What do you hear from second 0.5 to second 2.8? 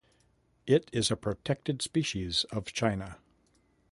It is a protected species of